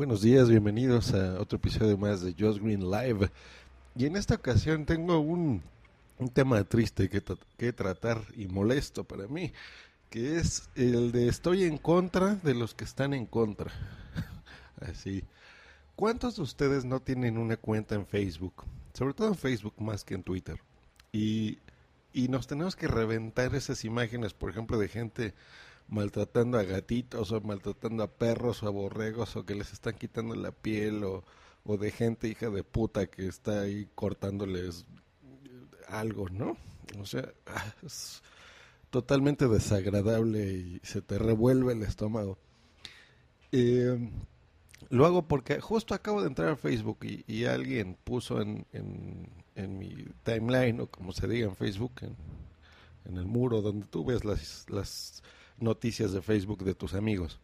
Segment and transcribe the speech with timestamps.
[0.00, 3.30] Buenos días, bienvenidos a otro episodio más de Just Green Live.
[3.94, 5.62] Y en esta ocasión tengo un,
[6.16, 7.22] un tema triste que,
[7.58, 9.52] que tratar y molesto para mí,
[10.08, 13.70] que es el de estoy en contra de los que están en contra.
[14.80, 15.22] Así.
[15.96, 18.64] ¿Cuántos de ustedes no tienen una cuenta en Facebook?
[18.94, 20.62] Sobre todo en Facebook más que en Twitter.
[21.12, 21.58] Y,
[22.14, 25.34] y nos tenemos que reventar esas imágenes, por ejemplo, de gente
[25.90, 30.34] maltratando a gatitos o maltratando a perros o a borregos o que les están quitando
[30.34, 31.24] la piel o,
[31.64, 34.86] o de gente hija de puta que está ahí cortándoles
[35.88, 36.56] algo, ¿no?
[36.98, 37.32] O sea,
[37.82, 38.22] es
[38.90, 42.38] totalmente desagradable y se te revuelve el estómago.
[43.52, 44.10] Eh,
[44.88, 49.28] lo hago porque justo acabo de entrar a Facebook y, y alguien puso en, en,
[49.54, 52.16] en, mi timeline, o como se diga en Facebook, en,
[53.04, 55.22] en el muro donde tú ves las, las
[55.60, 57.40] noticias de Facebook de tus amigos.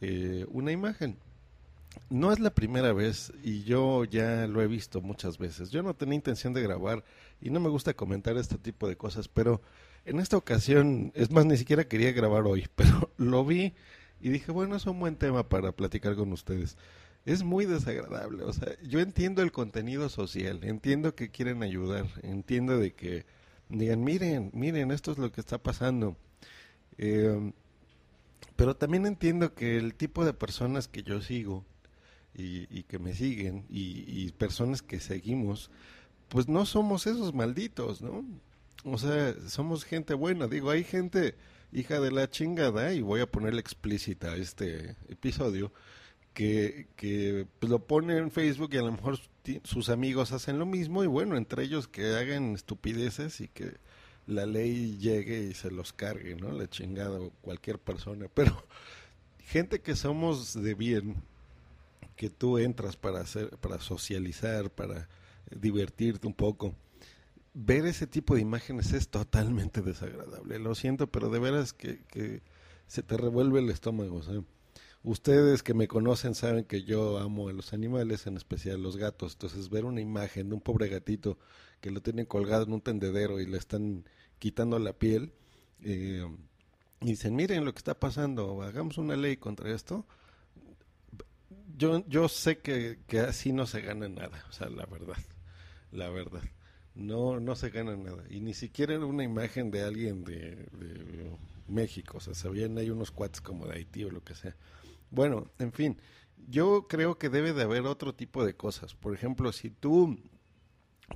[0.00, 1.16] Eh, una imagen.
[2.08, 5.70] No es la primera vez y yo ya lo he visto muchas veces.
[5.70, 7.04] Yo no tenía intención de grabar
[7.40, 9.60] y no me gusta comentar este tipo de cosas, pero
[10.04, 13.74] en esta ocasión, es más, ni siquiera quería grabar hoy, pero lo vi
[14.20, 16.76] y dije, bueno, es un buen tema para platicar con ustedes.
[17.24, 22.78] Es muy desagradable, o sea, yo entiendo el contenido social, entiendo que quieren ayudar, entiendo
[22.78, 23.26] de que
[23.68, 26.16] digan, miren, miren, esto es lo que está pasando
[27.04, 27.52] eh,
[28.54, 31.64] pero también entiendo que el tipo de personas que yo sigo
[32.32, 35.70] y, que me siguen y, y, personas que seguimos,
[36.28, 38.24] pues no somos esos malditos, ¿no?
[38.84, 40.46] O sea, somos gente buena.
[40.46, 41.34] Digo, hay gente
[41.72, 45.72] hija de la chingada, y voy a ponerle explícita este episodio,
[46.34, 49.18] que, que pues, lo pone en Facebook y a lo mejor
[49.64, 53.74] sus amigos hacen lo mismo y bueno, entre ellos que hagan estupideces y que
[54.26, 56.52] la ley llegue y se los cargue, ¿no?
[56.52, 58.28] La chingada o cualquier persona.
[58.34, 58.64] Pero
[59.38, 61.16] gente que somos de bien,
[62.16, 65.08] que tú entras para hacer, para socializar, para
[65.50, 66.74] divertirte un poco.
[67.54, 70.58] Ver ese tipo de imágenes es totalmente desagradable.
[70.58, 72.40] Lo siento, pero de veras que, que
[72.86, 74.22] se te revuelve el estómago.
[75.02, 79.32] Ustedes que me conocen saben que yo amo a los animales, en especial los gatos.
[79.32, 81.38] Entonces ver una imagen de un pobre gatito
[81.82, 85.34] que lo tienen colgado en un tendedero y le están quitando la piel,
[85.82, 86.24] eh,
[87.00, 90.06] y dicen, miren lo que está pasando, hagamos una ley contra esto.
[91.76, 95.18] Yo, yo sé que, que así no se gana nada, o sea, la verdad,
[95.90, 96.42] la verdad.
[96.94, 98.22] No, no se gana nada.
[98.30, 101.32] Y ni siquiera una imagen de alguien de, de
[101.66, 102.18] México.
[102.18, 104.54] O sea, sabían hay unos cuates como de Haití o lo que sea.
[105.10, 105.98] Bueno, en fin,
[106.48, 108.94] yo creo que debe de haber otro tipo de cosas.
[108.94, 110.18] Por ejemplo, si tú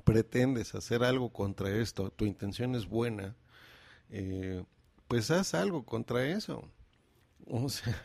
[0.03, 3.35] pretendes hacer algo contra esto, tu intención es buena,
[4.09, 4.63] eh,
[5.07, 6.69] pues haz algo contra eso.
[7.45, 7.95] O sea,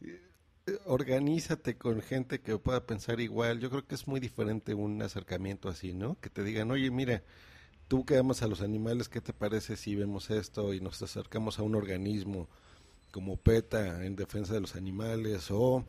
[0.86, 3.60] organízate con gente que pueda pensar igual.
[3.60, 6.18] Yo creo que es muy diferente un acercamiento así, ¿no?
[6.20, 7.22] Que te digan, oye, mira,
[7.88, 11.58] tú que amas a los animales, ¿qué te parece si vemos esto y nos acercamos
[11.58, 12.48] a un organismo
[13.10, 15.84] como PETA en defensa de los animales o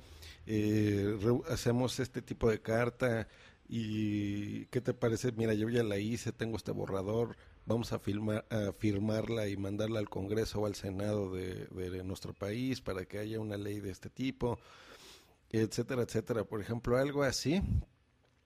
[0.45, 1.17] eh,
[1.49, 3.27] hacemos este tipo de carta
[3.69, 7.37] y qué te parece, mira, yo ya la hice, tengo este borrador,
[7.67, 13.05] vamos a, a firmarla y mandarla al Congreso o al Senado de, nuestro país para
[13.05, 14.59] que haya una ley de este tipo,
[15.51, 16.45] etcétera, etcétera.
[16.45, 17.61] Por ejemplo, algo así,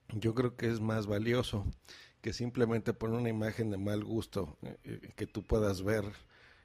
[0.10, 1.66] yo creo que es más valioso
[2.22, 6.04] que simplemente poner una imagen de mal gusto eh, que tú puedas ver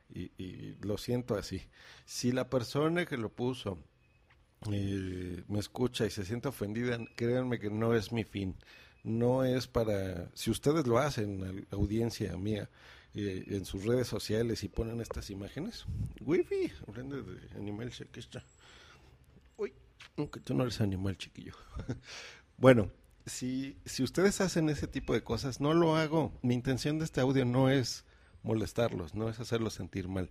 [0.09, 1.63] y, lo siento así.
[2.07, 3.79] Si la persona que lo puso
[4.71, 8.57] eh, me escucha y se siente ofendida, créanme que no es mi fin.
[9.05, 12.69] No es para, si ustedes lo hacen, audiencia mía,
[13.15, 15.87] eh, en sus redes sociales y ponen estas imágenes,
[16.21, 17.91] wifi, hablando de animal.
[19.57, 19.73] Uy,
[20.17, 21.55] aunque tú no eres animal chiquillo.
[22.59, 22.91] bueno,
[23.25, 26.33] si, si ustedes hacen ese tipo de cosas, no lo hago.
[26.43, 28.05] Mi intención de este audio no es
[28.43, 30.31] molestarlos, no es hacerlos sentir mal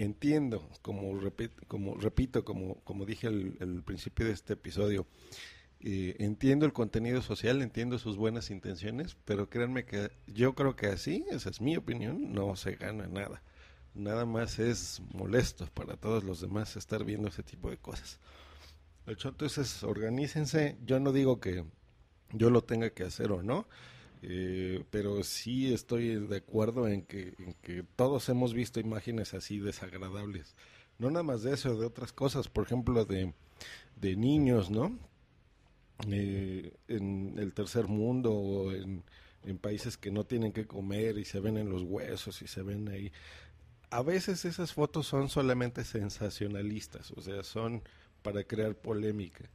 [0.00, 5.06] entiendo, como, repito, como, repito, como, como dije al, principio de este episodio,
[5.80, 10.86] eh, entiendo el contenido social, entiendo sus buenas intenciones, pero créanme que yo creo que
[10.86, 13.42] así, esa es mi opinión, no se gana nada.
[13.92, 18.20] Nada más es molesto para todos los demás estar viendo ese tipo de cosas.
[19.06, 20.78] Entonces, organícense.
[20.86, 21.64] Yo no digo que
[22.32, 23.66] yo lo tenga que hacer o no,
[24.22, 27.34] eh, pero sí estoy de acuerdo en que,
[27.96, 30.54] todos hemos visto imágenes así desagradables.
[30.98, 33.32] No nada más de eso, de otras cosas, por ejemplo, de,
[33.96, 34.98] de niños, ¿no?
[36.08, 39.04] Eh, en el tercer mundo o en,
[39.44, 42.62] en países que no tienen que comer y se ven en los huesos y se
[42.62, 43.12] ven ahí.
[43.90, 47.82] A veces esas fotos son solamente sensacionalistas, o sea, son
[48.22, 49.50] para crear polémica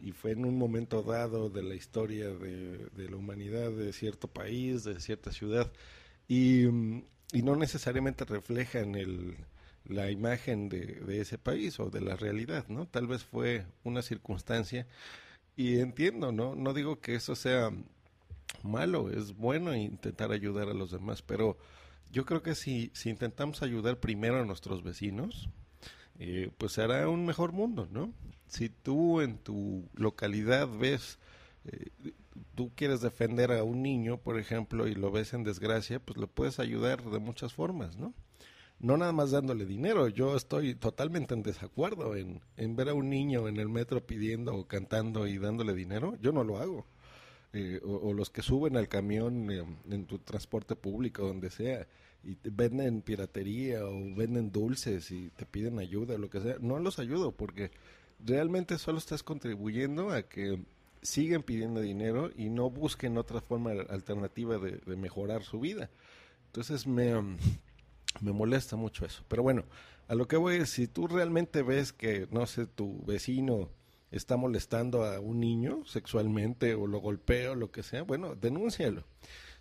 [0.00, 4.84] y fue en un momento dado de la historia de, la humanidad de cierto país,
[4.84, 5.70] de cierta ciudad,
[6.28, 6.64] y,
[7.32, 9.36] no necesariamente reflejan el,
[9.84, 12.86] la imagen de, de, ese país o de la realidad, ¿no?
[12.86, 14.86] Tal vez fue una circunstancia
[15.56, 16.54] y entiendo, ¿no?
[16.54, 17.70] No digo que eso sea
[18.62, 21.58] malo, es bueno intentar ayudar a los demás, pero
[22.10, 25.50] yo creo que si intentamos ayudar primero a nuestros vecinos,
[26.18, 28.12] eh, pues será un mejor mundo, ¿no?
[28.48, 31.18] Si tú en tu localidad ves,
[31.64, 31.90] eh,
[32.54, 36.26] tú quieres defender a un niño, por ejemplo, y lo ves en desgracia, pues lo
[36.26, 38.14] puedes ayudar de muchas formas, ¿no?
[38.80, 43.10] No nada más dándole dinero, yo estoy totalmente en desacuerdo en, en ver a un
[43.10, 46.86] niño en el metro pidiendo o cantando y dándole dinero, yo no lo hago.
[47.54, 49.50] Eh, o, los que suben al camión
[49.90, 51.86] en tu transporte público, donde sea,
[52.22, 56.56] y te venden piratería o venden dulces y te piden ayuda o lo que sea,
[56.60, 57.70] no los ayudo porque
[58.24, 60.60] realmente solo estás contribuyendo a que
[61.02, 65.90] siguen pidiendo dinero y no busquen otra forma alternativa de, mejorar su vida.
[66.46, 67.14] Entonces me,
[68.20, 69.22] me molesta mucho eso.
[69.28, 69.64] Pero bueno,
[70.08, 73.70] a lo que voy es, si tú realmente ves que, no sé, tu vecino
[74.10, 79.04] está molestando a un niño sexualmente o lo golpea o lo que sea, bueno, denúncialo.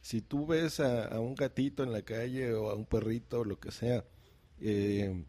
[0.07, 3.59] Si tú ves a, un gatito en la calle o a un perrito o lo
[3.59, 4.06] que sea,
[4.62, 5.25] eh,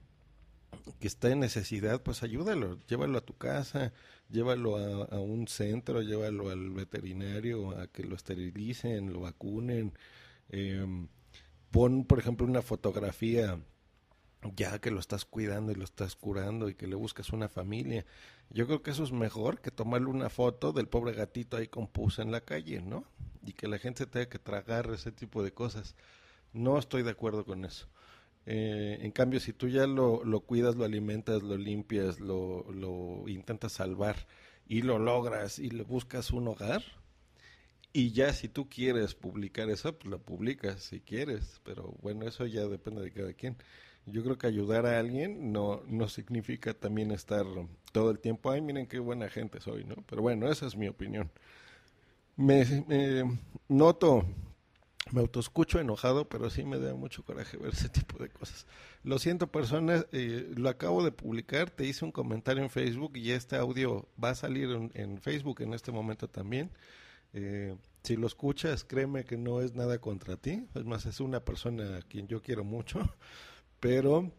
[1.01, 3.93] que está en necesidad, pues ayúdalo, llévalo a tu casa,
[4.31, 9.95] llévalo a, un centro, llévalo al veterinario a que lo esterilicen, lo vacunen.
[10.51, 10.87] Eh,
[11.73, 13.61] pon, por ejemplo, una fotografía
[14.57, 18.05] ya que lo estás cuidando y lo estás curando y que le buscas una familia.
[18.51, 21.87] Yo creo que eso es mejor que tomarle una foto del pobre gatito ahí con
[21.89, 23.05] pus en la calle, ¿no?
[23.45, 25.97] Y que la gente tenga que tragar ese tipo de cosas.
[26.53, 27.89] No estoy de acuerdo con eso.
[28.47, 33.29] Eh, en cambio, si tú ya lo, lo cuidas, lo alimentas, lo limpias, lo, lo
[33.29, 34.27] intentas salvar
[34.67, 36.83] y lo logras y le buscas un hogar,
[37.93, 42.47] y ya si tú quieres publicar eso, pues lo publicas si quieres, pero bueno, eso
[42.47, 43.57] ya depende de cada quien.
[44.11, 47.45] Yo creo que ayudar a alguien no, no significa también estar
[47.93, 49.97] todo el tiempo, ay, miren qué buena gente soy, ¿no?
[50.07, 51.31] Pero bueno, esa es mi opinión.
[52.37, 52.65] Me,
[53.69, 54.25] noto,
[55.11, 58.67] me autoescucho enojado, pero sí me da mucho coraje ver ese tipo de cosas.
[59.03, 63.33] Lo siento, personas, eh, lo acabo de publicar, te hice un comentario en Facebook y
[63.33, 66.71] este audio va a salir en, Facebook en este momento también.
[67.33, 71.45] Eh, si lo escuchas, créeme que no es nada contra ti, es más, es una
[71.45, 73.01] persona a quien yo quiero mucho
[73.81, 74.31] pero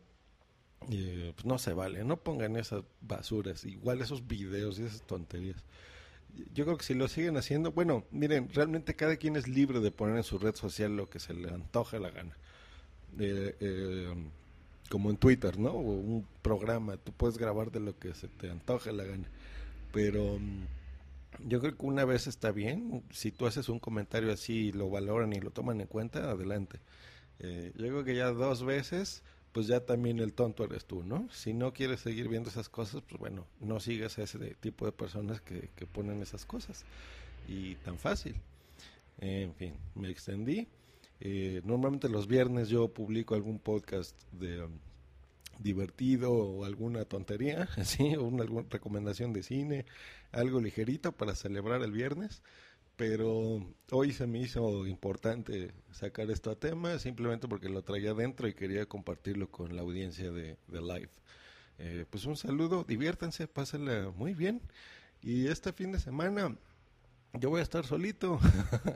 [0.90, 5.64] eh, pues no se vale, no pongan esas basuras, igual esos videos y esas tonterías.
[6.54, 9.92] Yo creo que si lo siguen haciendo, bueno, miren, realmente cada quien es libre de
[9.92, 12.38] poner en su red social lo que se le antoje la gana.
[13.18, 14.14] Eh, eh,
[14.90, 15.72] como en Twitter, ¿no?
[15.72, 19.28] O un programa, tú puedes grabar de lo que se te antoje la gana.
[19.92, 20.40] Pero
[21.46, 24.90] yo creo que una vez está bien, si tú haces un comentario así y lo
[24.90, 26.80] valoran y lo toman en cuenta, adelante.
[27.40, 31.28] Eh, yo creo que ya dos veces, pues ya también el tonto eres tú, ¿no?
[31.32, 34.92] Si no quieres seguir viendo esas cosas, pues bueno, no sigas a ese tipo de
[34.92, 36.86] personas que, que ponen esas cosas.
[37.48, 38.36] Y tan fácil.
[39.20, 40.68] en fin, me extendí.
[41.22, 44.72] Eh, normalmente los viernes yo publico algún podcast de um,
[45.60, 49.86] divertido o alguna tontería, así, o una alguna recomendación de cine,
[50.32, 52.42] algo ligerito para celebrar el viernes
[53.00, 58.46] pero hoy se me hizo importante sacar esto a tema simplemente porque lo traía adentro
[58.50, 61.10] y quería compartirlo con la audiencia de, de Live.
[61.78, 64.62] Eh, pues un saludo, diviértanse, pásenla muy bien.
[65.22, 66.54] Y este fin de semana
[67.40, 68.38] yo voy a estar solito.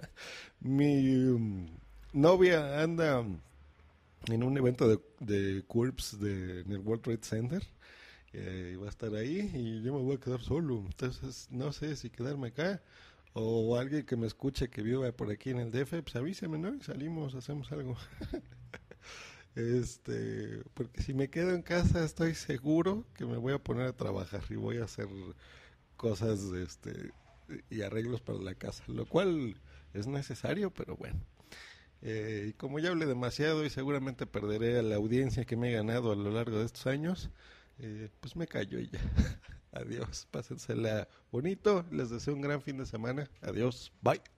[0.59, 1.69] Mi um,
[2.11, 3.25] novia anda
[4.27, 7.63] en un evento de, de CURPS de, en el World Trade Center.
[8.33, 10.83] Eh, va a estar ahí y yo me voy a quedar solo.
[10.87, 12.81] Entonces no sé si quedarme acá
[13.33, 16.79] o alguien que me escuche que viva por aquí en el DF, pues avíseme, ¿no?
[16.81, 17.97] salimos, hacemos algo.
[19.55, 23.97] este, porque si me quedo en casa estoy seguro que me voy a poner a
[23.97, 25.07] trabajar y voy a hacer
[25.97, 27.11] cosas este
[27.69, 29.55] y arreglos para la casa, lo cual
[29.93, 31.19] es necesario, pero bueno.
[32.01, 35.73] Eh, y como ya hablé demasiado y seguramente perderé a la audiencia que me he
[35.73, 37.29] ganado a lo largo de estos años,
[37.83, 38.99] eh, pues me callo y ya.
[39.71, 43.29] Adiós, pásensela bonito, les deseo un gran fin de semana.
[43.41, 44.32] Adiós, bye.